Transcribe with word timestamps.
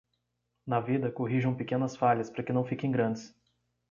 Na 0.65 0.79
vida, 0.79 1.11
corrijam 1.11 1.53
pequenas 1.55 1.95
falhas 1.95 2.27
para 2.31 2.41
que 2.41 2.51
não 2.51 2.65
fiquem 2.65 2.89
grandes. 2.89 3.35